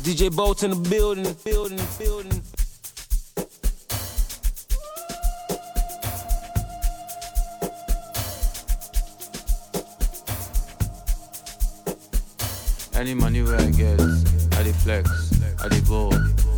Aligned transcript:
It's 0.00 0.06
DJ 0.06 0.34
Bolt 0.34 0.62
in 0.62 0.70
the 0.70 0.88
building, 0.88 1.24
building, 1.44 1.80
building. 1.98 2.42
Any 12.94 13.14
money 13.14 13.42
where 13.42 13.56
I 13.56 13.70
get, 13.70 14.00
I 14.00 14.62
deflex, 14.62 14.74
flex, 14.76 15.62
I 15.62 15.68
the 15.68 15.80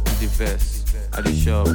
I 0.07 0.13
the 0.21 1.19
I 1.19 1.21
de 1.23 1.35
shop, 1.35 1.67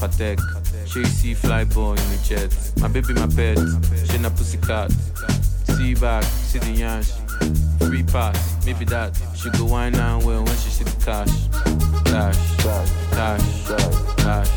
Patek, 0.00 0.38
Chasey 0.86 1.34
boy 1.72 1.90
in 1.90 1.96
the 1.96 2.20
jet. 2.24 2.80
My 2.80 2.88
baby, 2.88 3.14
my 3.14 3.26
pet, 3.28 3.58
she 4.10 4.18
na 4.18 4.30
pussycat. 4.30 4.90
See 5.76 5.94
back, 5.94 6.24
see 6.24 6.58
the 6.58 6.72
yansh, 6.72 7.12
free 7.78 8.02
pass, 8.02 8.64
maybe 8.64 8.84
that. 8.86 9.25
She 9.46 9.52
could 9.52 9.70
wind 9.70 9.94
down 9.94 10.24
with 10.24 10.38
when 10.38 10.56
she 10.56 10.70
see 10.70 10.82
the 10.82 10.90
cash. 11.04 11.30
Cash, 12.04 12.56
cash, 12.56 12.90
cash, 13.12 13.68
cash, 14.16 14.50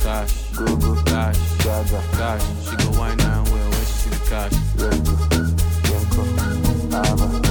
cash, 0.00 0.50
Google, 0.54 1.02
cash, 1.02 1.36
Gaga, 1.64 2.00
cash. 2.12 2.42
She 2.62 2.76
could 2.76 2.96
wind 2.96 3.18
down 3.18 3.42
with 3.42 3.52
when 3.52 3.72
she 3.72 3.92
see 3.98 4.10
the 4.10 4.20
cash. 4.30 4.52
yeah, 4.78 4.94
yeah, 5.90 6.04
go, 6.14 6.22
Yenko, 6.38 7.32
Abba. 7.34 7.41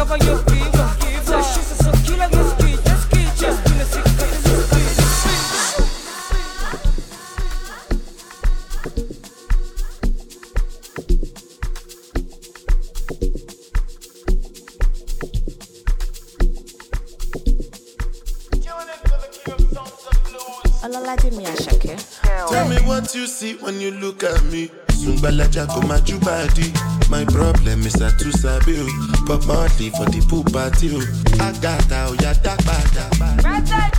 nunca 0.00 0.04
vai 0.04 0.30
ouvir. 0.30 0.99
ilaja 25.40 25.66
go 25.66 25.80
maju 25.86 26.18
body. 26.20 26.72
My 27.08 27.24
problem 27.24 27.80
is 27.86 28.00
I 28.00 28.10
too 28.18 28.30
sabi 28.32 28.76
o. 28.78 28.86
Pop 29.26 29.44
Marley 29.46 29.90
for 29.90 30.04
the 30.06 30.24
pool 30.28 30.44
party 30.44 30.90
o. 30.94 31.00
Agata 31.42 32.08
oya 32.10 32.34
da 32.42 32.56
pada. 32.56 33.08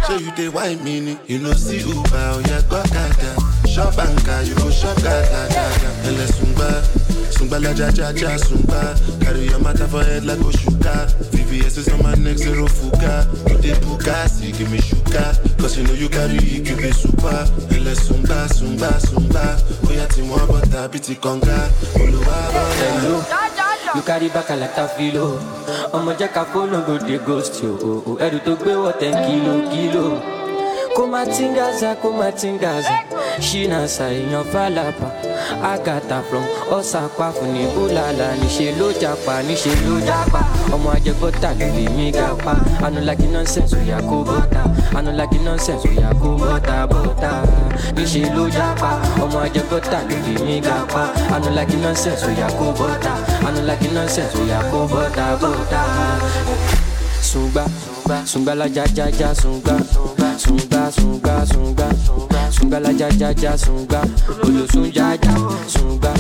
Ṣé 0.08 0.20
you 0.22 0.32
dey 0.36 0.50
whine 0.50 0.84
me 0.84 1.00
ni? 1.00 1.18
You 1.28 1.40
no 1.40 1.54
see 1.54 1.80
Uber 1.82 2.38
oya 2.38 2.62
gbọ́ 2.70 2.84
kada. 2.94 3.32
Ṣọ́ 3.74 3.92
bàǹkà 3.96 4.36
yóò 4.50 4.70
ṣọ́ 4.70 4.94
kada. 5.04 5.42
kàkà. 5.54 5.90
Ẹlẹ́sùn 6.08 6.54
gbá. 6.56 6.70
Jaja 7.50 8.38
Sungba. 8.38 8.96
Carry 9.22 9.46
your 9.48 9.60
matter 9.60 9.88
for 9.88 10.04
head 10.04 10.26
like 10.26 10.38
Oshuka. 10.40 11.08
VVS 11.32 11.78
is 11.78 11.88
on 11.90 12.04
my 12.04 12.14
neck, 12.16 12.38
zero 12.38 12.68
fuka. 12.68 13.26
You 13.50 13.58
dey 13.58 13.74
Bugatti, 13.82 14.58
give 14.58 14.72
me 14.72 14.80
sugar. 14.80 15.34
Cause 15.60 15.78
you 15.78 15.84
know 15.84 15.94
you 15.94 16.10
carry 16.10 16.36
it, 16.38 16.64
give 16.64 16.80
me 16.82 16.92
super. 16.92 17.46
Ele 17.72 17.94
Sungba, 17.96 18.48
Sungba, 18.50 18.92
Sungba. 19.00 19.58
Oya 19.90 20.08
ti 20.08 20.22
mo 20.22 20.38
bota 20.48 20.88
biti 20.88 21.16
konga. 21.16 21.70
Oluwa 21.96 22.52
Hello. 22.78 23.24
You 23.96 24.02
carry 24.04 24.30
back 24.30 24.50
like 24.50 24.78
a 24.78 24.88
filo. 24.88 25.40
ọmọ 25.94 26.12
jẹ́ 26.20 26.28
ká 26.34 26.44
fóònù 26.54 26.86
go 26.88 26.98
dey 27.08 27.18
ghost 27.28 27.64
yo 27.64 27.72
ẹrù 28.20 28.40
tó 28.46 28.56
gbé 28.56 28.74
wọ̀ 28.84 28.94
ten 29.00 29.14
kilo 29.26 29.54
kilo. 29.72 30.06
kó 30.96 31.04
má 31.08 31.26
tingaza 31.26 31.96
kó 32.02 32.10
má 32.12 32.32
tingaza 33.40 33.40
ṣínà 33.40 33.80
ṣàìyàn 33.88 34.44
fàlàpà 34.54 35.08
àgàtà 35.72 36.18
from 36.30 36.44
ọ̀sàpá 36.78 37.32
fún 37.36 37.54
ní 37.54 37.64
búlàlà 37.76 38.28
níṣẹ́ 38.42 38.78
ló 38.80 38.88
japa 39.02 39.42
níṣẹ́ 39.48 39.76
ló 39.86 39.96
japa. 40.08 40.40
Ọmọ 40.74 40.90
ajẹgbọ́ta 40.96 41.50
ló 41.60 41.66
lè 41.76 41.86
mí 41.98 42.12
ga 42.12 42.28
pa. 42.44 42.54
Anulagi 42.86 43.28
nonsense 43.34 43.76
òyà 43.78 43.98
kó 44.10 44.18
bọ́tà 44.28 44.62
anulagi 44.98 45.40
nonsense 45.46 45.88
òyà 45.90 46.10
kó 46.22 46.30
bọ́tà 46.42 46.76
bọ́tà 46.92 47.32
níṣẹ́ 47.96 48.34
ló 48.36 48.44
japa. 48.56 48.90
Ọmọ 49.24 49.38
ajẹgbọ́ta 49.46 49.98
ló 50.10 50.16
lè 50.26 50.34
mí 50.46 50.56
ga 50.62 50.78
pa. 50.94 51.04
Anulagi 51.36 51.78
nonsense 51.84 52.26
òyà 52.30 52.48
kó 52.60 52.66
bọ́tà 52.80 53.12
anulagi 53.48 53.88
nonsense 53.96 54.36
òyà 54.42 54.60
kó 54.72 54.80
bọ́tà 54.92 55.26
bọ́tà. 55.42 55.82
Sungba, 57.32 57.64
sungba 58.26 58.56
la 58.56 58.66
ja 58.76 58.84
ja 58.98 59.06
ja 59.20 59.30
sungba, 59.42 59.76
sungba 60.44 60.82
sungba 60.98 61.36
sungba, 61.50 61.86
sungba 62.06 62.31
la 62.80 62.92
ja 62.92 63.08
ja 63.10 63.32
ja 63.32 63.58
sungba, 63.58 64.02
olosun 64.44 64.92
ja 64.94 65.14
ja 65.14 65.36
sungba, 65.68 66.14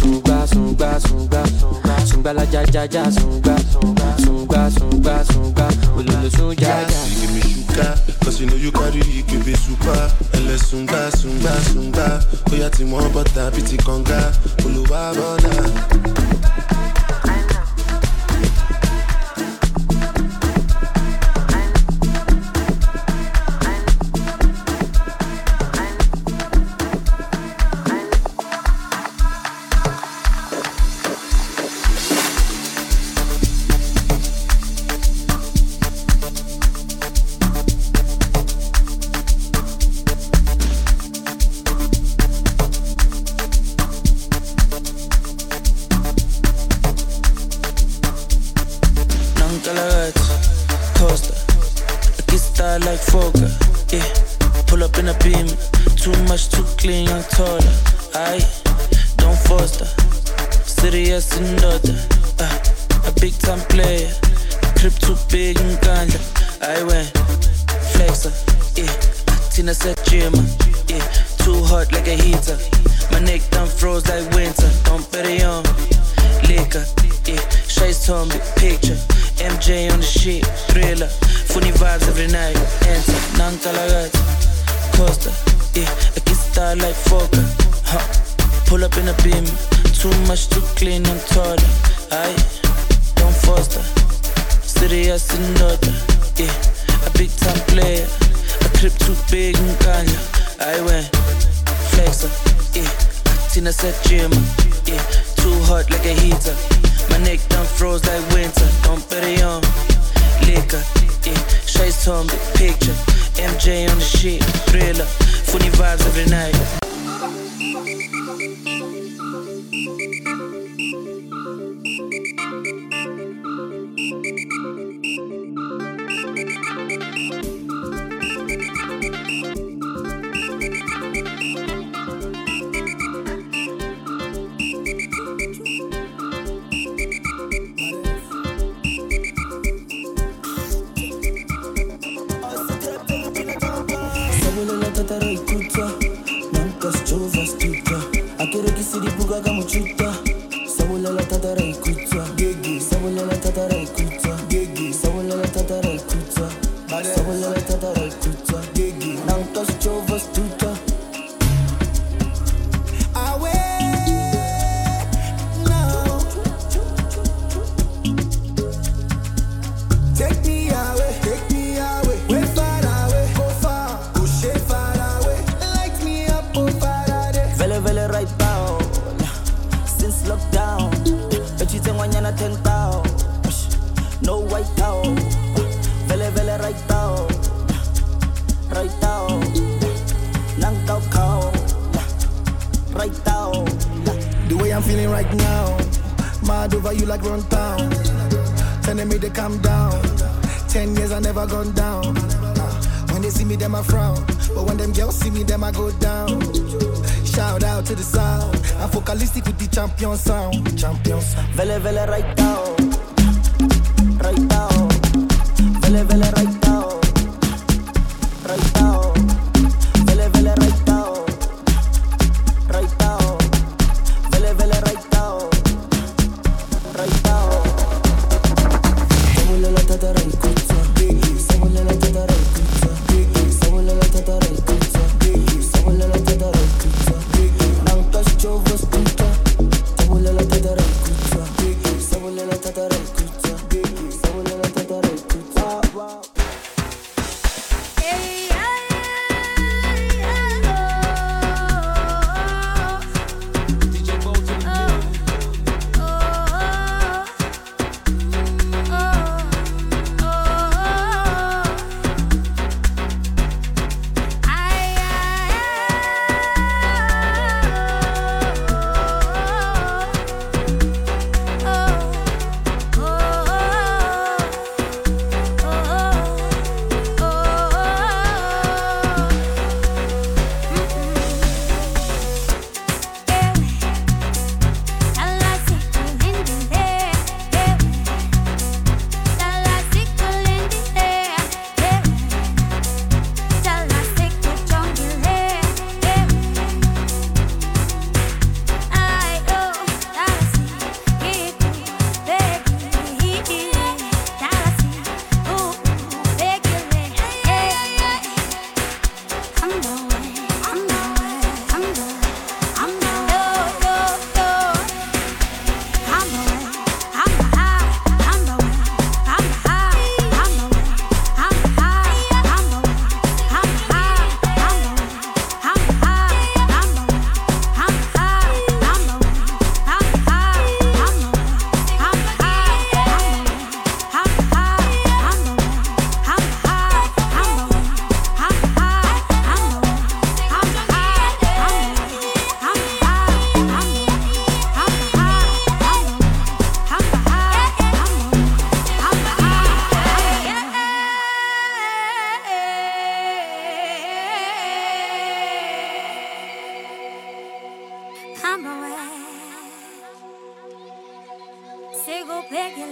sungba 0.00 0.46
sungba 0.46 1.00
sungba, 1.00 1.42
sungba 2.06 2.32
la 2.32 2.44
ja 2.44 2.62
ja 2.72 2.84
ja 2.84 3.10
sungba, 3.10 3.56
sungba 4.24 4.70
sungba 4.70 5.24
sungba, 5.24 5.68
olosun 5.96 6.54
ja 6.58 6.80
ja. 6.80 6.86
Give 7.20 7.32
me 7.34 7.40
sugar, 7.40 7.98
cause 8.24 8.40
you 8.40 8.46
know 8.46 8.56
you 8.56 8.72
carry 8.72 9.00
it, 9.00 9.26
give 9.26 9.46
me 9.46 9.54
super. 9.54 10.10
Ele 10.34 10.58
sungba, 10.58 11.10
sungba, 11.16 11.52
sungba. 11.72 12.20
Oya 12.52 12.70
ti 12.70 12.84
mo 12.84 13.00
bota 13.10 13.50
biti 13.50 13.76
konga, 13.76 14.32
oluwa 14.64 15.14
bona. 15.14 16.07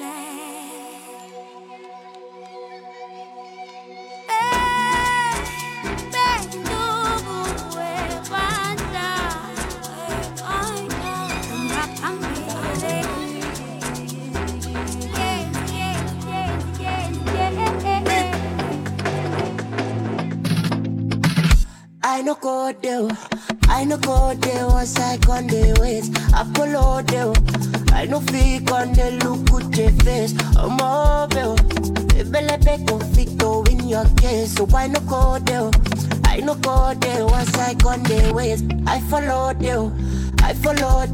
I 0.02 0.25
ways. 39.12 39.16
I 39.16 39.20
follow 39.20 39.52
there, 39.54 39.90
I 40.42 40.54
follow 40.54 41.06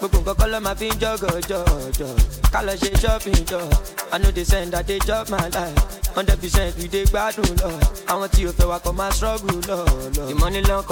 Gbogbo 0.00 0.18
nǹkan 0.18 0.34
kọ́ 0.38 0.46
ló 0.52 0.58
máa 0.60 0.74
fi 0.78 0.86
ń 0.88 0.98
jọ́gọ̀ 1.00 1.40
jọ̀jọ̀. 1.48 2.16
Ká 2.52 2.60
lọ 2.66 2.72
ṣe 2.80 2.90
shopping 3.02 3.44
jọ. 3.50 3.60
I 4.12 4.18
no 4.18 4.30
dey 4.30 4.44
send 4.44 4.74
i 4.74 4.82
dey 4.82 4.98
chop 5.06 5.28
my 5.30 5.48
life. 5.48 5.80
Hundred 6.14 6.40
percent 6.40 6.76
we 6.78 6.86
dey 6.88 7.04
gbádùn 7.04 7.50
lọ. 7.62 7.70
Àwọn 8.12 8.28
tí 8.28 8.46
o 8.46 8.52
fẹ́ 8.58 8.68
wa 8.70 8.78
kọ́ 8.78 8.92
máa 8.98 9.10
struggle 9.12 9.60
lọ 9.68 9.78
lọ. 10.16 10.28
the 10.28 10.34
money 10.34 10.62
long 10.62 10.84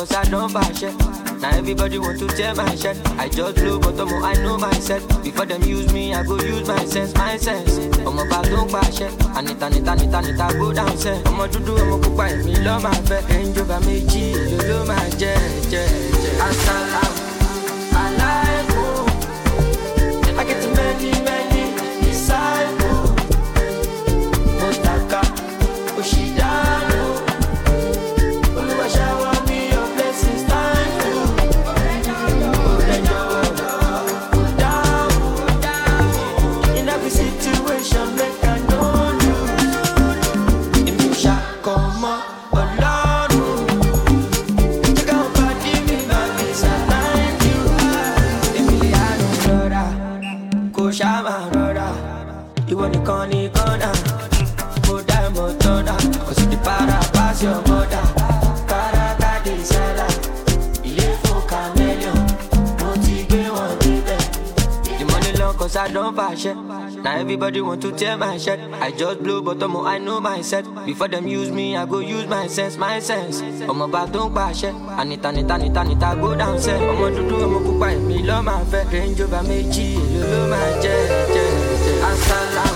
i 1.44 1.50
na 1.50 1.58
everybody 1.58 1.98
want 1.98 2.18
to 2.18 2.26
tear 2.28 2.54
my 2.54 2.74
shirt. 2.76 2.96
I 3.18 3.28
just 3.28 3.56
blow 3.56 3.78
but 3.78 3.98
i 4.00 4.34
know 4.42 4.56
my 4.58 4.68
myself 4.68 5.02
before 5.24 5.44
them 5.46 5.62
use 5.62 5.92
me 5.92 6.14
i 6.14 6.22
go 6.22 6.36
use 6.36 6.66
my 6.68 6.84
sense 6.84 7.12
my 7.14 7.36
sense. 7.36 7.78
Ọmọ 8.06 8.22
bá 8.30 8.38
tó 8.50 8.58
ń 8.64 8.68
pàṣẹ 8.74 9.08
ànita 9.38 9.66
nita 9.74 9.94
nita 9.94 10.20
nita 10.26 10.46
go 10.58 10.72
down 10.72 10.94
sẹ 11.02 11.12
ọmọ 11.30 11.44
dúdú 11.52 11.72
ọmọ 11.82 11.96
pupa 12.02 12.24
èmi 12.34 12.54
lọ́ 12.66 12.76
máa 12.84 12.98
fẹ́. 13.08 13.20
Ẹ̀ńjọba 13.36 13.76
méjì 13.86 14.22
èlò 14.42 14.58
ló 14.70 14.78
máa 14.90 15.06
jẹ́ 15.20 15.34
jẹ́ 15.72 15.86
jẹ́. 16.22 16.34
Asalaam 16.46 17.11
alaikum 17.11 17.11
kò 50.92 50.96
ṣáà 50.98 51.22
máa 51.26 51.42
rọra 51.54 51.88
ìwọ 52.72 52.84
nìkan 52.92 53.22
ní 53.30 53.40
kọ́nà. 53.56 53.90
Mo 54.86 54.94
dá 55.08 55.16
ẹ̀mọ́ 55.26 55.48
tọ́nà. 55.62 55.94
Kò 56.26 56.30
sì 56.38 56.44
di 56.50 56.56
para 56.66 56.98
pass 57.14 57.42
your 57.44 57.58
mother 57.68 58.04
kárakáde 58.70 59.54
sálà 59.70 60.06
ilé 60.88 61.06
fún 61.22 61.40
chameleon. 61.50 62.18
Mo 62.80 62.88
ti 63.04 63.14
the 64.98 65.04
money 65.10 65.32
long 65.40 65.54
cause 65.58 65.76
i 65.76 65.88
don 65.94 66.14
fàṣẹ 66.18 66.52
na 67.04 67.10
everybody 67.22 67.60
want 67.60 67.80
to 67.82 67.90
tear 67.92 68.16
my 68.16 68.36
shirt. 68.38 68.60
I 68.80 68.90
just 68.90 69.22
blow 69.22 69.40
ọmọ 69.42 69.86
i 69.86 69.98
know 69.98 70.20
my 70.20 70.32
myself 70.36 70.66
before 70.86 71.08
them 71.08 71.26
use 71.28 71.50
me 71.50 71.76
i 71.76 71.84
go 71.86 71.98
use 72.00 72.26
my 72.26 72.46
sense 72.48 72.76
my 72.78 72.98
sense. 73.00 73.42
Ọmọ 73.70 73.86
bá 73.94 74.06
tó 74.12 74.20
ń 74.28 74.34
pàṣẹ 74.36 74.70
ànita 75.00 75.30
nita 75.36 75.56
nita 75.58 75.82
nita 75.84 76.14
go 76.20 76.34
down 76.34 76.56
sẹ 76.64 76.72
ọmọ 76.90 77.06
dúdú 77.16 77.36
ọmọ 77.46 77.58
pupa 77.66 77.86
èmi 77.96 78.16
lọ́ 78.28 78.38
máa 78.48 78.62
fẹ́. 78.70 78.82
Range 78.92 79.20
Rover 79.22 79.42
méjì 79.48 79.86
èlò 80.02 80.26
ló 80.32 80.40
máa 80.52 80.68
jẹ́ 80.82 80.96
jẹ́ 81.34 81.46
jẹ́. 81.84 81.96
Asalaam 82.10 82.74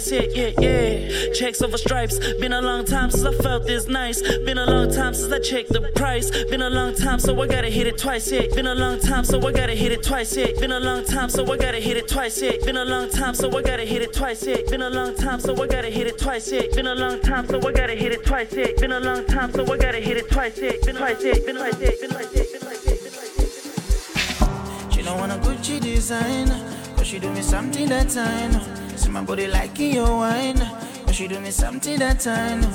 twice. 0.00 0.10
Yeah, 0.10 0.50
yeah, 0.60 0.60
yeah. 0.60 1.32
Checks 1.32 1.62
over 1.62 1.78
stripes. 1.78 2.18
Been 2.40 2.52
a 2.52 2.60
long 2.60 2.84
time 2.84 3.10
since 3.10 3.24
I 3.24 3.32
felt 3.42 3.64
this 3.64 3.86
nice. 3.86 4.20
Been 4.22 4.58
a 4.58 4.66
long 4.66 4.92
time 4.92 5.14
since 5.14 5.32
I 5.32 5.38
checked 5.38 5.72
the 5.72 5.82
price. 5.94 6.30
Been 6.50 6.62
a 6.62 6.70
long 6.70 6.94
time, 6.94 7.18
so 7.20 7.40
I 7.40 7.46
gotta 7.46 7.70
hit 7.70 7.86
it 7.86 7.98
twice. 7.98 8.30
Yeah. 8.30 8.46
Been 8.54 8.66
a 8.66 8.74
long 8.74 8.98
time, 9.00 9.24
so 9.24 9.38
I 9.46 9.52
gotta 9.52 9.74
hit 9.74 9.92
it 9.92 10.02
twice. 10.02 10.36
Yeah. 10.36 10.52
Been 10.58 10.72
a 10.72 10.80
long 10.80 11.04
time, 11.04 11.28
so 11.28 11.44
I 11.44 11.56
gotta 11.56 11.78
hit 11.78 11.96
it 11.96 12.08
twice. 12.08 12.42
Yeah. 12.42 12.52
Been 12.64 12.76
a 12.76 12.84
long 12.84 13.08
time, 13.10 13.34
so 13.34 13.48
I 13.56 13.62
gotta 13.62 13.84
hit 13.84 14.02
it 14.02 14.12
twice. 14.12 14.42
Yeah. 14.46 14.56
Been 14.70 14.82
a 14.82 14.90
long 14.90 15.14
time, 15.14 15.40
so 15.40 15.54
I 15.62 15.66
gotta 15.66 15.90
hit 15.90 16.06
it 16.06 16.18
twice. 16.18 16.52
Yeah. 16.52 16.62
Been 16.74 16.86
a 16.86 16.94
long 16.94 17.20
time, 17.20 17.48
so 17.50 17.58
I 17.58 17.72
gotta 17.72 17.94
hit 17.94 18.12
it 18.12 18.24
twice. 18.24 18.52
Yeah. 18.52 18.66
Been 18.80 18.92
a 18.92 19.00
long 19.00 19.24
time, 19.26 19.52
so 19.52 19.62
I 19.62 19.76
gotta 19.76 20.00
hit 20.00 20.16
it 20.16 20.28
twice. 20.30 20.58
Yeah. 20.58 20.72
Been 20.84 20.96
twice. 20.96 21.22
Yeah. 21.22 21.34
Been 21.46 21.56
twice. 21.56 21.78
Yeah. 21.80 21.90
Been 22.00 22.10
twice. 22.10 22.34
Yeah. 22.34 22.42
Been 22.52 22.60
twice. 22.60 22.84
Yeah. 22.84 22.96
Been 23.04 23.12
twice. 23.12 24.94
She 24.94 25.02
don't 25.02 25.18
want 25.20 25.32
a 25.32 25.36
Gucci 25.36 25.80
design, 25.80 26.48
cause 26.96 27.06
she 27.06 27.18
do 27.18 27.30
me 27.30 27.42
something 27.42 27.88
that 27.88 28.16
I 28.16 28.48
know. 28.48 28.83
My 29.14 29.22
body 29.22 29.46
like 29.46 29.78
your 29.78 30.16
wine, 30.16 30.58
cause 31.06 31.14
she 31.14 31.28
do 31.28 31.38
me 31.38 31.52
something 31.52 32.00
that 32.00 32.26
I 32.26 32.56
know. 32.56 32.68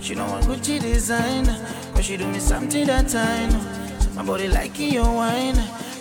She 0.00 0.14
don't 0.14 0.30
want 0.30 0.46
Gucci 0.46 0.80
design, 0.80 1.44
cause 1.92 2.06
she 2.06 2.16
do 2.16 2.26
me 2.28 2.38
something 2.38 2.86
that 2.86 3.14
I 3.14 3.46
know. 3.50 4.14
My 4.14 4.24
body 4.24 4.48
like 4.48 4.78
your 4.78 5.04
wine, 5.04 5.54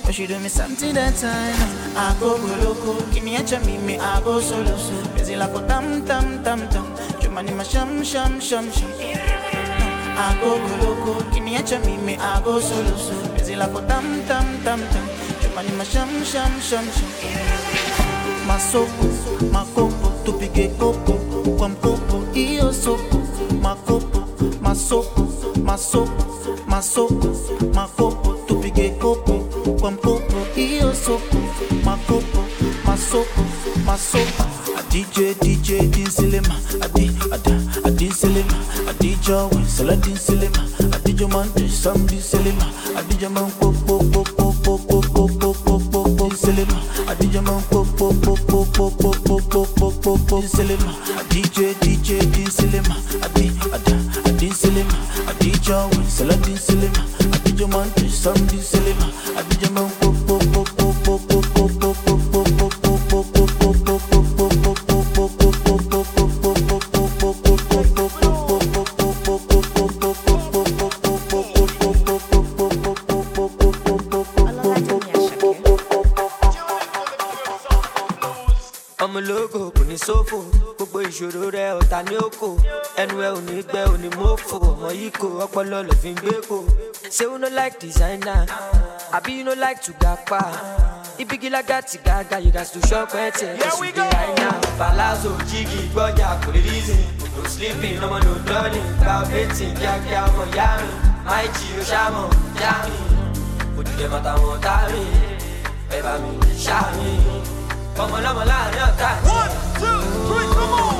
cause 0.03 0.15
she 0.15 0.27
do 0.27 0.39
me 0.39 0.47
something 0.47 0.93
that 0.93 1.21
I 1.21 1.51
know. 1.59 1.99
I 1.99 2.15
go 2.21 2.37
go 2.37 2.55
loco, 2.63 3.01
kiniacha 3.11 3.65
mimi 3.65 3.99
I 3.99 4.21
go 4.21 4.39
solo. 4.39 4.77
Busy 5.13 5.35
like 5.35 5.53
a 5.53 5.67
tam 5.67 6.05
tam 6.05 6.41
tam 6.41 6.69
tam, 6.69 6.85
chumani 7.19 7.53
ma 7.53 7.63
sham 7.63 8.01
sham 8.01 8.39
sham 8.39 8.71
sham. 8.71 8.89
I 8.97 10.37
go 10.39 10.57
go 10.57 10.87
loco, 10.87 11.19
kiniacha 11.31 11.85
mimi 11.85 12.15
I 12.15 12.41
go 12.45 12.61
solo. 12.61 13.33
Busy 13.33 13.57
like 13.57 13.71
a 13.71 13.85
tam 13.87 14.25
tam 14.25 14.63
tam 14.63 14.79
tam, 14.79 15.07
chumani 15.41 15.75
ma 15.77 15.83
sham 15.83 16.23
sham 16.23 16.61
sham 16.61 16.85
sham. 16.91 17.70
Masoko, 18.47 19.05
makoko, 19.51 20.11
tupige 20.25 20.67
koko. 20.79 21.13
Kwampopo, 21.57 22.23
iyo 22.35 22.73
sopo, 22.73 23.17
makopo, 23.61 24.23
masopo, 24.61 25.27
masopo, 25.63 26.23
masopo, 26.67 27.27
makopo, 27.73 28.33
tupige 28.47 28.89
kopo, 28.89 29.33
kwampopo, 29.79 30.37
iyo 30.57 30.93
sopo, 30.95 31.37
makopo, 31.85 32.43
masopo. 32.85 33.41
A 34.77 34.81
DJ, 34.91 35.33
DJ, 35.41 35.87
din 35.89 36.09
silema, 36.09 36.55
adi, 36.81 37.11
ada, 37.31 37.59
adi 37.85 38.11
silema, 38.11 38.57
adi 38.89 39.17
jawe, 39.21 39.65
saladin 39.67 40.17
silema, 40.17 40.63
adi 40.95 41.13
jamante, 41.13 41.67
sam 41.69 42.05
din 42.07 42.21
silema, 42.21 42.65
adi 42.97 43.15
jaman 43.15 43.51
po 43.59 43.71
po 43.85 43.99
po 44.11 44.23
po 44.23 44.53
po 44.63 44.77
po 44.77 45.27
po 45.27 45.53
po 45.53 45.79
po 45.79 46.03
po 46.15 46.35
silema, 46.35 46.79
adi 47.31 47.37
jaman 47.39 47.63
po 47.69 47.85
po 47.97 48.11
po 48.11 48.35
po 48.35 48.65
po 48.65 48.91
po 48.91 49.11
po 49.23 49.39
po 49.39 49.65
po 49.79 49.91
po 50.03 50.17
po 50.27 50.41
silema, 50.43 50.91
a 51.15 51.23
DJ, 51.31 51.79
DJ, 51.79 52.19
din 52.27 52.51
silema, 52.51 52.95
adi, 53.23 53.47
ada, 53.71 53.95
adi 54.27 54.51
silema, 54.51 54.97
adi 55.31 55.51
jawe, 55.63 56.03
saladin 56.09 56.57
silema, 56.57 57.01
adi 57.31 57.51
jamante, 57.55 58.09
sam 58.09 58.35
din 58.51 58.59
silema, 58.59 59.07
adi 59.39 59.55
jaman 59.63 59.87
po 59.99 60.00
òkò 82.31 82.49
ẹnu 83.01 83.15
ẹ 83.27 83.29
ò 83.37 83.39
ní 83.47 83.61
gbẹ 83.63 83.81
ò 83.93 83.95
ní 84.01 84.09
mọ́fò 84.17 84.55
ọmọ 84.69 84.87
yìí 84.99 85.09
kò 85.19 85.27
ọpọlọ 85.45 85.77
lọ 85.87 85.93
fi 86.01 86.09
ń 86.13 86.15
gbé 86.21 86.33
kò 86.49 86.57
ṣé 87.15 87.23
you 87.23 87.37
no 87.37 87.47
like 87.49 87.79
designer? 87.79 88.45
Àbí 89.11 89.31
you 89.37 89.43
no 89.43 89.53
like 89.53 89.81
to 89.83 89.91
gapa 89.99 90.39
ibigila 91.17 91.61
gati 91.63 91.97
gaga 92.05 92.39
you 92.39 92.51
gats 92.51 92.71
to 92.71 92.79
shop 92.87 93.09
ẹtì 93.13 93.45
ẹsùn 93.67 93.91
dé 93.95 94.03
àìná 94.21 94.49
palazzo 94.79 95.29
jígì 95.49 95.79
gbọ́jà 95.93 96.27
kò 96.43 96.49
lè 96.55 96.61
reason 96.67 97.01
no 97.35 97.49
sleeping 97.49 97.99
ọmọ 98.05 98.17
no 98.25 98.33
dọ́ọ̀lì 98.47 98.79
gba 99.01 99.13
ọ̀bẹ́tì 99.23 99.65
kíákíá 99.79 100.19
ọmọ 100.29 100.43
yá 100.57 100.67
mi. 100.81 100.89
Máì 101.25 101.47
jí 101.55 101.67
o 101.79 101.81
ṣàmọ̀ 101.91 102.25
yá 102.61 102.71
mi. 102.85 102.95
Òdìdẹ 103.77 104.05
mọ́ta 104.13 104.31
wọn 104.41 104.57
tá 104.65 104.75
mi. 104.91 105.03
Ẹ 105.95 105.97
bá 106.05 106.13
mi 106.23 106.31
ṣá 106.65 106.77
mi. 106.97 107.09
Ọmọ 108.01 108.17
lọ́mọ 108.25 108.43
láàrin 108.51 108.83
ọ̀tá 108.89 109.09
one 109.37 109.53
two 109.79 109.99
three 110.27 110.47
come 110.55 110.73
on. 110.81 110.90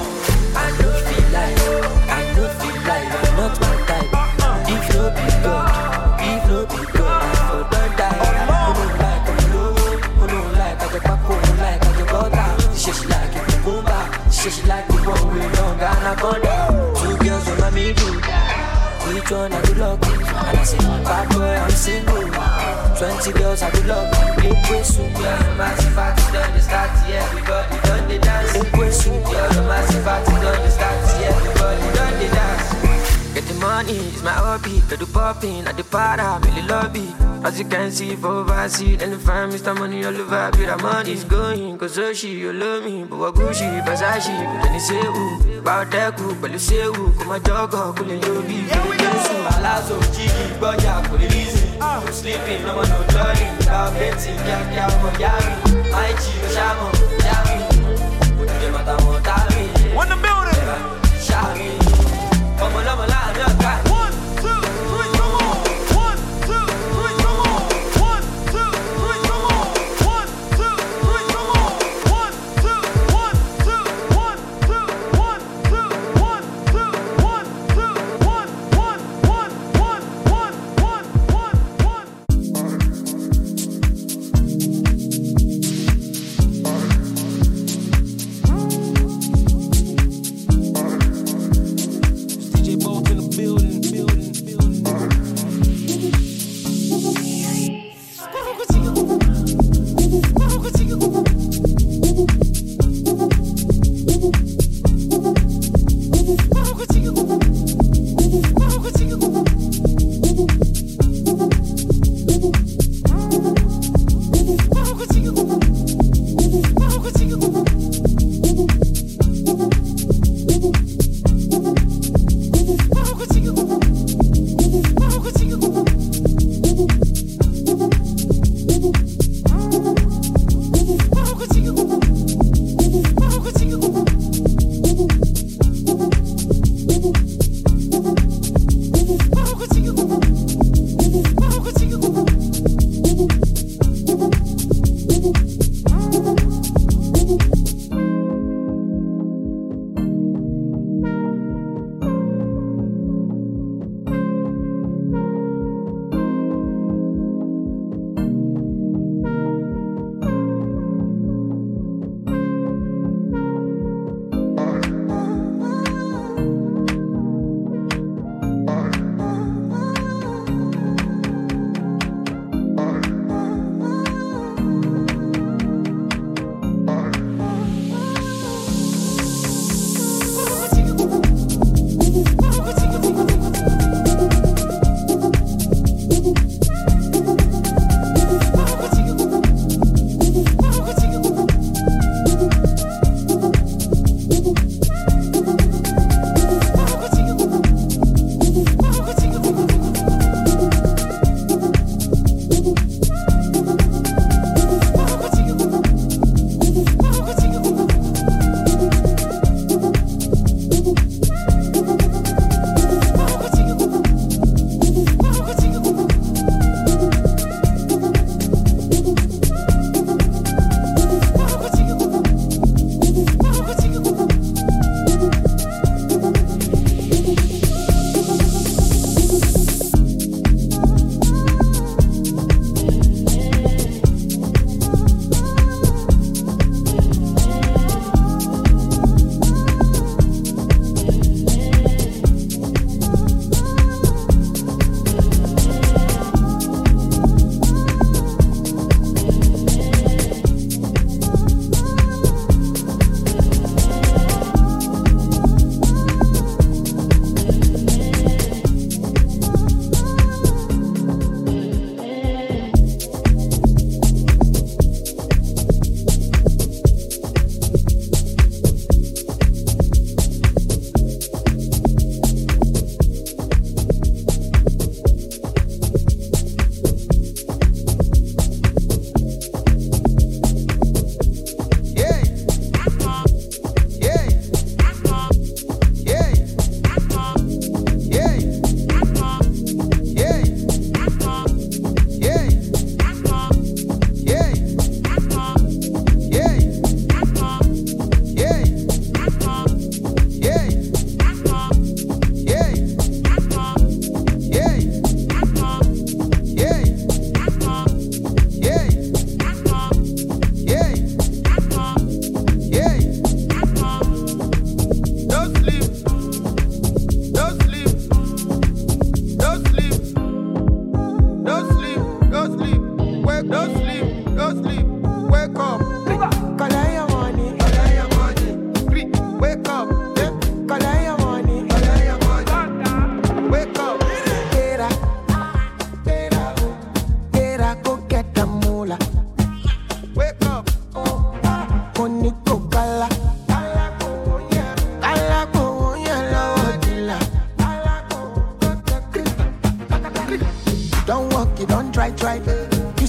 She 14.51 14.67
like 14.67 14.87
the 14.87 14.95
one 14.95 15.33
we 15.33 15.39
long 15.39 15.79
anaconda. 15.79 16.55
Two 16.97 17.15
girls 17.23 17.47
on 17.47 17.59
my 17.59 17.69
middle. 17.69 18.15
Which 19.13 19.31
one 19.31 19.53
I 19.53 19.61
do 19.61 19.73
luck? 19.75 20.03
And 20.03 20.57
I 20.59 20.63
say, 20.63 20.77
bad 20.79 21.29
boy, 21.29 21.55
I'm 21.55 21.69
single. 21.69 22.27
Twenty 22.97 23.31
girls 23.39 23.61
I 23.61 23.69
do 23.71 23.83
luck. 23.83 24.11
Big 24.37 24.51
way 24.69 24.83
soup, 24.83 25.07
yeah, 25.21 25.39
no 25.45 25.55
massive 25.55 25.95
party 25.95 26.23
done 26.33 26.53
the 26.53 26.61
start, 26.61 26.89
yeah, 27.07 27.23
everybody 27.29 27.77
done 27.87 28.07
the 28.09 28.19
dance. 28.19 28.53
Yeah, 28.53 29.49
no 29.53 29.61
massive 29.67 30.03
party 30.03 30.31
done 30.31 30.61
the 30.63 30.69
start, 30.69 30.99
yeah, 31.21 31.60
money 33.61 33.93
is 33.93 34.23
my 34.23 34.31
hobby. 34.31 34.81
I 34.91 34.95
do 34.95 35.05
popping, 35.05 35.65
at 35.65 35.77
the 35.77 35.83
party. 35.83 36.23
really 36.47 36.67
lobby. 36.67 37.07
As 37.43 37.57
you 37.57 37.65
can 37.65 37.91
see, 37.91 38.15
for 38.15 38.27
overseas, 38.41 39.01
and 39.01 39.13
the 39.13 39.17
find 39.17 39.51
Mr. 39.51 39.77
Money 39.77 40.03
all 40.05 40.15
over. 40.15 40.49
But 40.51 40.57
the 40.57 40.77
money's 40.77 41.23
going, 41.23 41.77
cause 41.77 41.95
so 41.95 42.13
she, 42.13 42.37
you 42.37 42.53
love 42.53 42.83
me. 42.83 43.03
But 43.03 43.17
what 43.17 43.35
Gucci, 43.35 43.67
Versace, 43.85 44.33
but 44.45 44.63
then 44.63 44.73
you 44.73 44.79
say, 44.79 45.01
who? 45.01 45.61
bow 45.61 45.83
that 45.83 46.17
cool, 46.17 46.35
but 46.41 46.51
you 46.51 46.59
say, 46.59 46.83
who? 46.83 47.11
come 47.13 47.31
on, 47.31 47.41
dog, 47.41 47.73
or 47.73 47.93
cool, 47.93 48.11
and 48.11 48.23
you'll 48.23 48.41
be. 48.43 48.61
Here 48.69 48.85
we 48.89 48.97
go. 48.97 49.11
but 49.47 50.13
Jiggy, 50.13 50.45
Boya, 50.61 51.05
cool, 51.07 51.21
easy. 51.21 51.77
Uh. 51.79 52.01
I'm 52.05 52.13
sleeping, 52.13 52.63
no 52.63 52.75
one, 52.75 52.89
no 52.89 53.03
jolly. 53.09 53.45
Bow, 53.65 53.91
Betsy, 53.93 54.31
Yak, 54.31 54.75
Yak, 54.75 54.91
Yami. 55.23 55.91
My 55.91 56.09
G, 56.21 56.23
Shamo, 56.53 56.87
Yami. 57.25 57.57
Put 58.37 58.47
the 58.47 58.71
matter 58.71 58.97
on, 59.05 59.23
Tami. 59.23 59.95
When 59.95 60.09
the 60.09 60.15
building. 60.15 61.01
Shami. 61.25 61.69
Come 62.59 62.75
on, 62.75 62.83
come 62.85 62.99
on. 62.99 63.10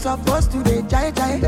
Supposed 0.02 0.50
to 0.50 0.58
be 0.64 0.82
jai 0.88 1.12
jai. 1.12 1.38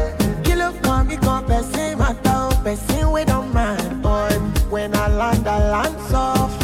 Kilo 0.45 0.71
kan 0.83 1.09
mi 1.09 1.17
kan 1.17 1.43
person 1.45 1.99
matter 1.99 2.31
o, 2.47 2.63
person 2.63 3.11
wey 3.11 3.25
don 3.25 3.53
mind. 3.53 4.01
But 4.01 4.39
when 4.71 4.95
I 4.95 5.09
land, 5.09 5.49
I 5.49 5.59
land 5.73 5.97
soft. 6.09 6.64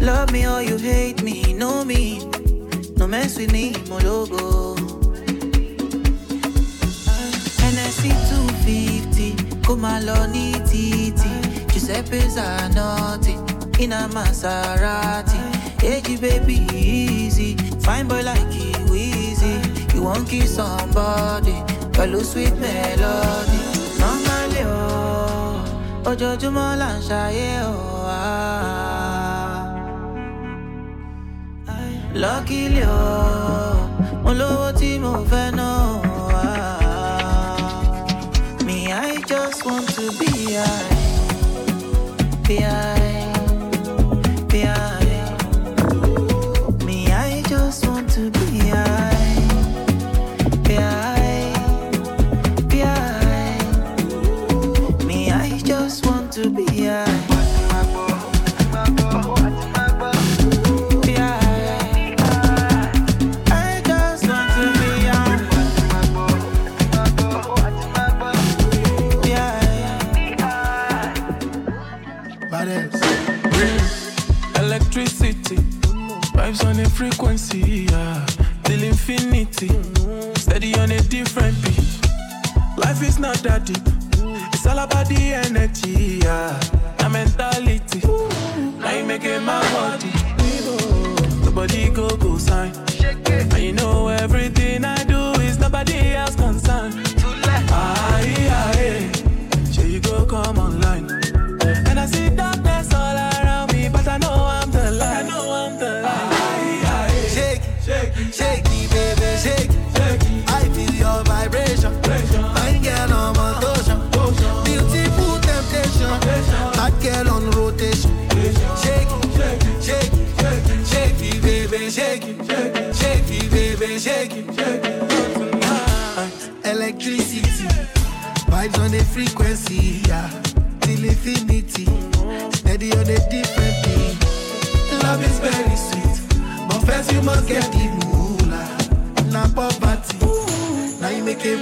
Love 0.00 0.32
me 0.32 0.46
or 0.46 0.62
you 0.62 0.76
hate 0.78 1.22
me, 1.22 1.52
know 1.52 1.84
me. 1.84 2.18
No 2.96 3.06
mess 3.06 3.36
with 3.38 3.52
me, 3.52 3.72
Mologo. 3.90 4.76
NSC 7.72 8.08
250, 8.30 9.32
Kumaloni 9.62 10.52
Titi, 10.68 11.64
Giuseppe 11.72 12.20
Zanotti, 12.34 13.34
in 13.80 13.92
a 13.92 14.08
Maserati. 14.08 15.38
Hey, 15.80 16.00
baby, 16.16 16.66
easy. 16.74 17.56
Fine 17.80 18.08
boy 18.08 18.22
like 18.22 18.52
you, 18.52 18.94
easy. 18.94 19.60
You 19.94 20.02
won't 20.02 20.28
kiss 20.28 20.56
somebody, 20.56 21.56
pẹ̀lú 21.96 22.20
sweet 22.24 22.54
melody. 22.62 23.60
Normally, 24.00 24.62
oh, 24.64 26.08
ojoojúmọ́ 26.10 26.68
là 26.80 26.88
ń 26.96 27.00
ṣayé, 27.08 27.50
oh. 27.68 27.99
lọ́kìlì 32.22 32.82
o 32.98 33.02
mo 34.22 34.30
lówó 34.38 34.68
tí 34.78 34.90
mo 35.02 35.12
fẹ́ 35.30 35.46
náà. 35.58 35.78
Me, 38.66 38.78
I 39.08 39.12
just 39.30 39.58
want 39.66 39.86
to 39.96 40.04
be 40.18 40.30
high, 40.58 40.88
be 42.46 42.56
high. 42.68 42.99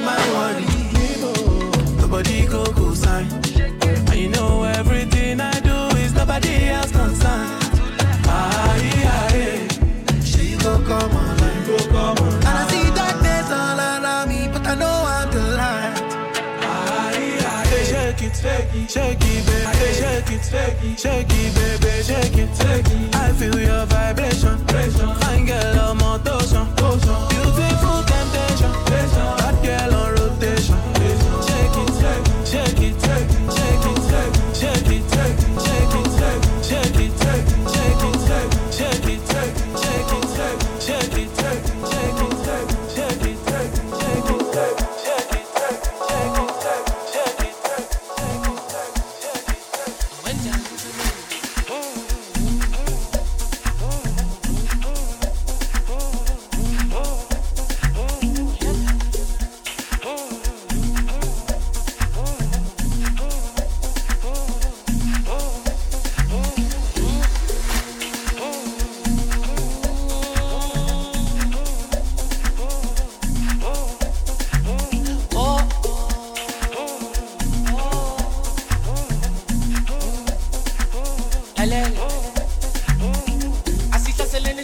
my 0.01 0.17
way. 0.33 0.38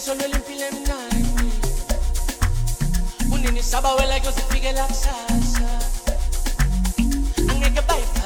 sono 0.05 0.27
l'empile 0.27 0.69
mnani 0.71 1.53
Unini 3.31 3.63
sabawela 3.63 4.19
la 4.19 4.33
sifike 4.33 4.73
laksasa 4.73 5.69
Angeke 7.49 7.81
baifa 7.89 8.24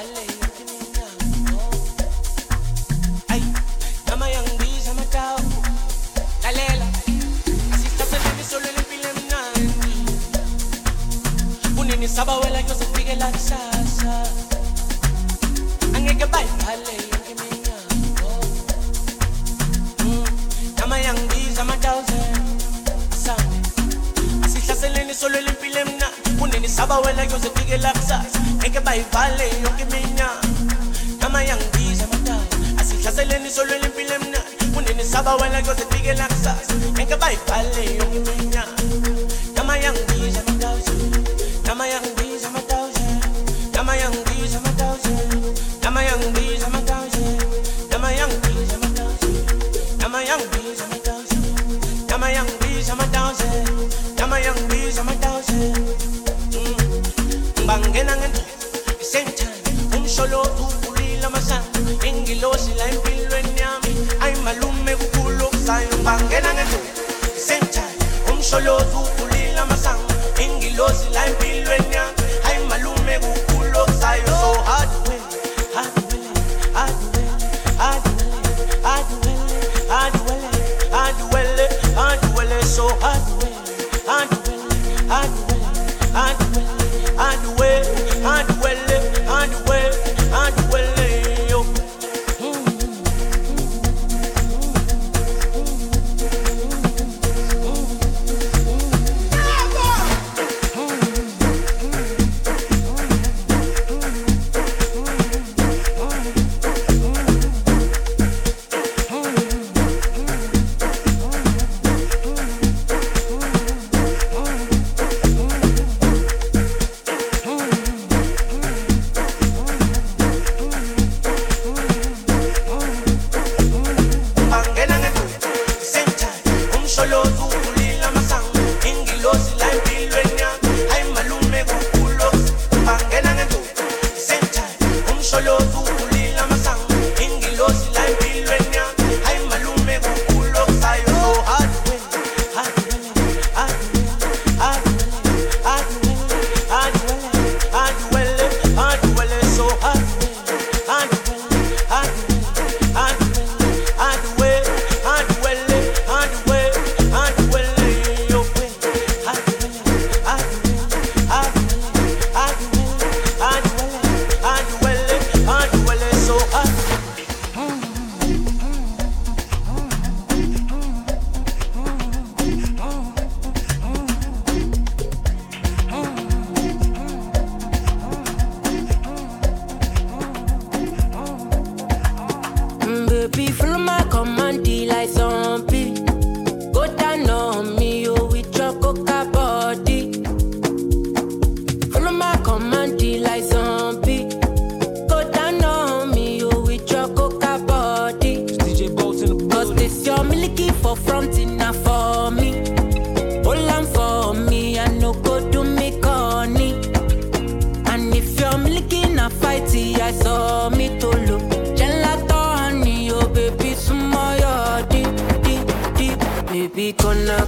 Baby, 216.58 216.92
gonna. 216.92 217.46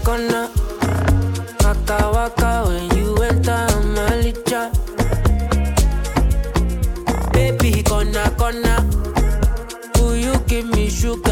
Waka, 1.64 1.98
waka 2.14 2.62
when 2.68 2.96
you 2.96 3.16
enter 3.16 3.66
Malicha. 3.94 4.70
Baby, 7.32 7.82
gonna, 7.82 8.32
gonna. 8.38 8.76
Will 9.96 10.14
you 10.16 10.38
give 10.46 10.66
me 10.66 10.88
sugar? 10.88 11.29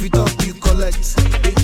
every 0.00 0.08
dog 0.08 0.46
you 0.46 0.54
collect. 0.54 1.59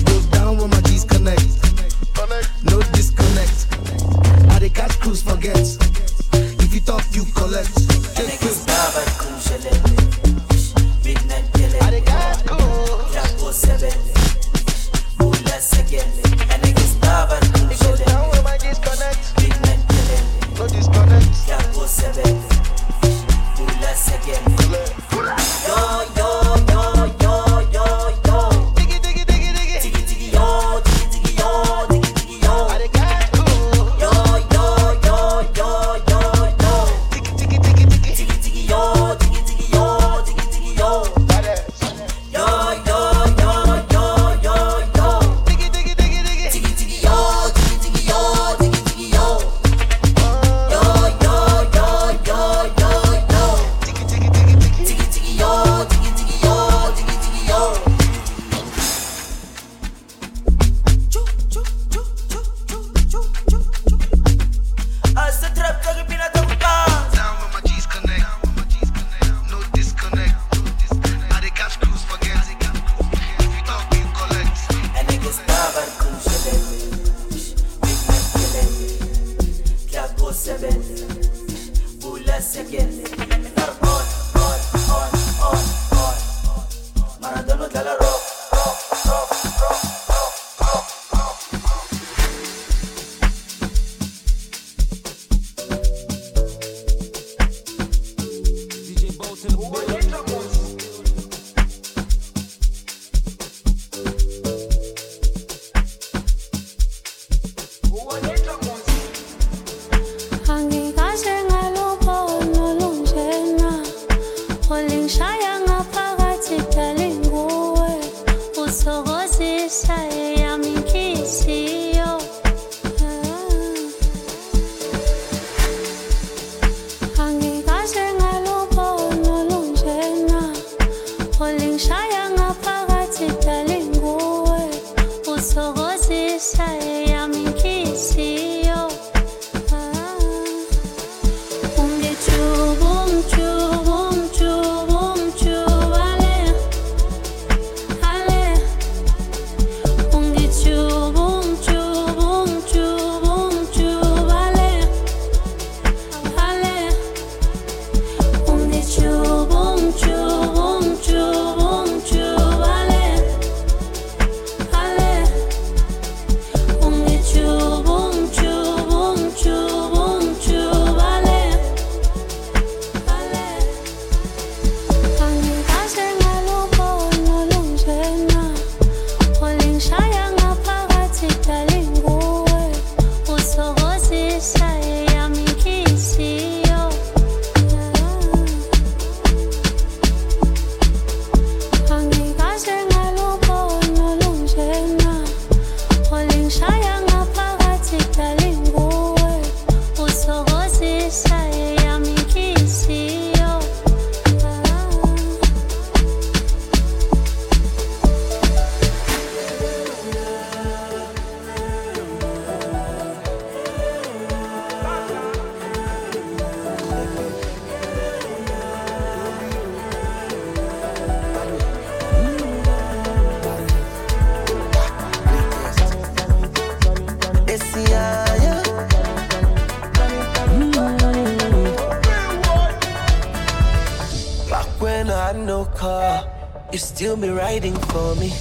you 236.71 236.77
still 236.77 237.15
be 237.15 237.29
writing 237.29 237.75
for 237.91 238.15
me. 238.15 238.31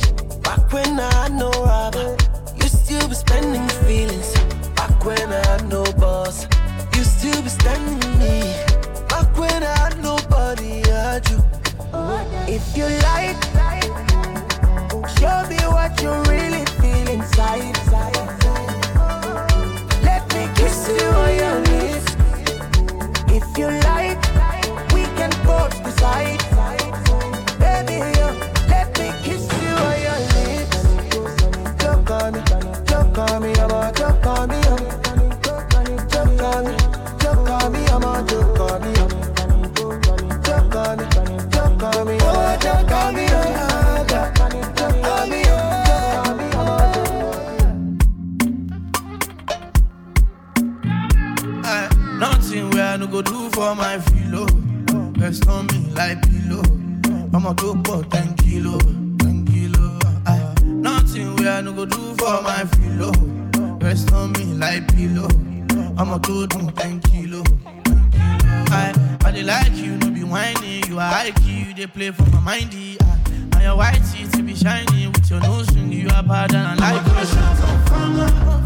Back 0.42 0.72
when 0.72 0.98
I 0.98 1.12
had 1.14 1.32
no 1.32 1.50
rubber, 1.50 2.16
you 2.56 2.68
still 2.68 3.08
be 3.08 3.14
spending 3.14 3.68
feelings. 3.86 4.32
Back 4.74 5.04
when 5.04 5.32
I 5.32 5.46
had 5.46 5.68
no 5.68 5.84
boss, 5.92 6.46
you 6.94 7.04
still 7.04 7.40
be 7.42 7.48
standing 7.48 8.18
me. 8.18 8.40
Back 9.08 9.36
when 9.38 9.62
I 9.62 9.78
had 9.78 10.02
nobody, 10.02 10.82
had 10.88 11.28
you. 11.30 11.38
If 12.48 12.76
you 12.76 12.86
like, 13.08 13.40
show 15.18 15.38
me 15.48 15.58
what 15.74 16.00
you 16.02 16.10
really 16.30 16.64
feel 16.80 17.08
inside. 17.08 17.76
Let 20.02 20.22
me 20.34 20.48
kiss 20.56 20.88
you 20.88 21.06
on 21.22 21.34
your 21.42 21.58
lips. 21.70 22.16
If 23.38 23.58
you 23.58 23.68
like, 23.90 24.20
we 24.92 25.02
can 25.18 25.30
both 25.44 25.74
decide. 25.84 26.45
For 53.66 53.74
my 53.74 53.98
filo? 53.98 54.46
Oh. 54.92 55.12
Rest 55.18 55.48
on 55.48 55.66
me 55.66 55.78
like 55.92 56.22
pillow. 56.22 56.62
I'ma 57.34 57.52
do 57.54 57.74
for 57.84 58.04
10 58.04 58.36
kilo, 58.36 58.78
10 58.78 59.44
kilo. 59.46 59.98
Aye. 60.24 60.54
Nothing 60.62 61.34
where 61.36 61.50
I 61.54 61.60
no 61.62 61.72
go 61.72 61.84
do 61.84 62.14
for 62.14 62.42
my 62.42 62.64
filo. 62.64 63.10
Oh. 63.56 63.78
Rest 63.82 64.12
on 64.12 64.30
me 64.32 64.44
like 64.54 64.86
pillow. 64.94 65.28
I'ma 65.98 66.18
do 66.18 66.46
do 66.46 66.70
10 66.70 67.00
kilo. 67.00 67.42
I, 68.68 68.92
ah, 68.94 69.26
I 69.26 69.30
dey 69.32 69.42
like 69.42 69.74
you, 69.74 69.96
no 69.96 70.10
be 70.10 70.22
whiny. 70.22 70.82
You 70.86 71.00
are 71.00 71.10
high 71.10 71.32
key, 71.32 71.64
you 71.66 71.74
dey 71.74 71.88
play 71.88 72.10
for 72.12 72.26
my 72.30 72.40
mindy. 72.58 72.96
I, 73.00 73.18
and 73.54 73.62
your 73.64 73.76
white 73.76 74.00
teeth 74.12 74.30
be 74.46 74.54
shiny 74.54 75.08
with 75.08 75.28
your 75.28 75.40
nose 75.40 75.74
ring. 75.74 75.90
You 75.90 76.08
are 76.10 76.22
bad 76.22 76.54
and 76.54 76.80
I 76.80 76.92
like. 76.92 77.06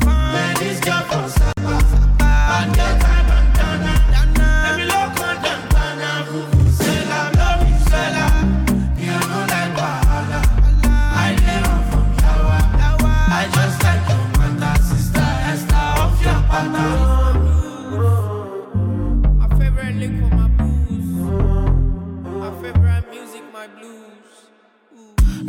Man, 0.04 0.56
this 0.58 0.80
girl 0.80 1.00
from 1.04 1.59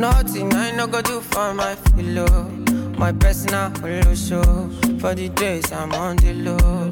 Nothing 0.02 0.52
I 0.52 0.72
no 0.72 0.88
go 0.88 1.00
do 1.00 1.20
for 1.20 1.54
my 1.54 1.76
pillow. 1.94 2.50
My 2.98 3.12
personal 3.12 3.70
holo 3.70 4.16
show. 4.16 4.68
For 4.98 5.14
the 5.14 5.28
days 5.28 5.70
I'm 5.70 5.92
on 5.92 6.16
the 6.16 6.34
low. 6.34 6.90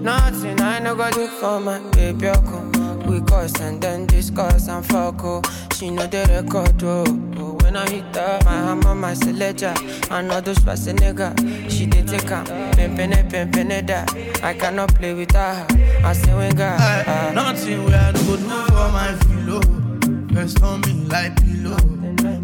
Nothing 0.00 0.58
I 0.62 0.78
no 0.78 0.94
go 0.94 1.10
do 1.10 1.26
for 1.26 1.60
my 1.60 1.80
baby. 1.90 2.32
We 3.06 3.20
cuss 3.26 3.60
and 3.60 3.78
then 3.82 4.06
discuss 4.06 4.68
and 4.68 4.86
fuck. 4.86 5.22
Oh. 5.22 5.42
She 5.74 5.90
know 5.90 6.06
the 6.06 6.24
record. 6.30 6.82
Oh. 6.82 7.04
When 7.62 7.76
I 7.76 7.90
hit 7.90 8.16
her, 8.16 8.40
my 8.46 8.52
hammer, 8.52 8.94
my 8.94 9.12
selector. 9.12 9.74
I 10.10 10.22
know 10.22 10.40
those 10.40 10.60
nigga. 10.60 11.28
She 11.70 11.84
did 11.84 12.08
take 12.08 12.22
her. 12.22 12.42
Pimpin' 12.72 13.30
pimpin' 13.30 13.86
that. 13.86 14.08
Ah. 14.42 14.48
I 14.48 14.54
cannot 14.54 14.94
play 14.94 15.12
with 15.12 15.32
her. 15.32 15.66
I 16.02 16.14
say 16.14 16.34
when 16.34 16.54
God. 16.54 16.80
Aye, 16.80 17.04
ah. 17.06 17.32
Nothing 17.34 17.84
where 17.84 18.00
I 18.00 18.12
go 18.12 18.36
do 18.36 18.48
for 18.48 18.88
my 18.88 19.12
filo. 19.20 19.83
Rest 20.34 20.62
on 20.62 20.80
me 20.82 20.92
like 21.08 21.36
pillow. 21.36 21.76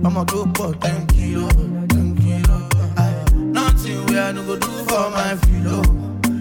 I'ma 0.04 0.24
go 0.24 0.46
for 0.54 0.74
10 0.74 1.06
kilo, 1.08 1.48
10 1.48 2.16
kilo. 2.16 2.68
Aye, 2.96 3.24
Nothing 3.34 4.06
where 4.06 4.22
I 4.24 4.32
no 4.32 4.44
go 4.46 4.56
do 4.56 4.68
for 4.88 5.10
my 5.10 5.36
filo. 5.36 5.82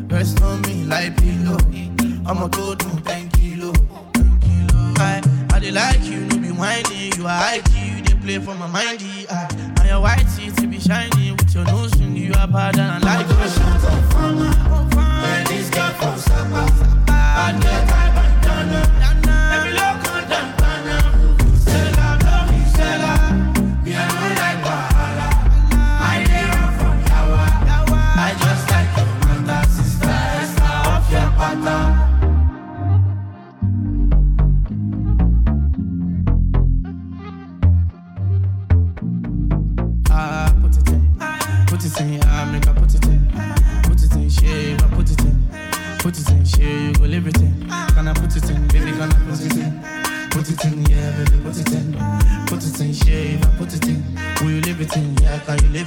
Rest 0.10 0.41
on 0.41 0.62
me 0.62 0.84
like 0.86 1.18
pillow. 1.18 1.58
I'ma 2.26 2.47
go 2.47 2.76
do 2.76 2.89
10 3.02 3.30
kilo, 3.32 3.74
10 4.14 4.39
kilo. 4.39 4.93
Aye, 4.97 5.22
I 5.54 5.60
dey 5.60 5.72
like 5.72 6.04
you, 6.04 6.22
no 6.28 6.38
be 6.38 6.52
whiny. 6.52 7.12
You 7.18 7.28
are 7.28 7.58
key, 7.70 7.95
you 7.97 8.02
dey 8.04 8.16
play 8.22 8.39
for 8.39 8.56
my 8.56 8.68
mindy. 8.68 9.28
Aye, 9.30 9.47
and 9.80 9.89
your 9.89 10.02
white 10.02 10.26
teeth 10.36 10.56
be 10.70 10.80
shiny 10.80 11.32
with 11.32 11.54
your 11.54 11.66
nose 11.66 11.95
ring. 12.00 12.16
You 12.16 12.32
are 12.38 12.47
bad 12.47 12.78
and 12.78 13.04
I 13.06 13.18
like 13.18 13.28
you. 13.28 13.36
Man, 14.95 15.45
this 15.47 15.70
girl 15.70 15.89
from 15.93 16.18
Sapa, 16.18 16.68
Sapa. 16.78 17.06
Bad 17.08 17.64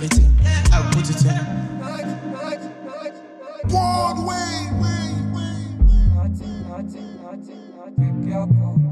it 0.02 0.18
in? 0.18 0.38
I 0.72 0.90
put 0.92 1.10
it 1.10 1.24
in. 1.24 1.36
Broadway, 3.68 4.70
way, 4.80 5.12
way. 5.32 5.58
Baby, 7.98 8.34
Oko. 8.34 8.91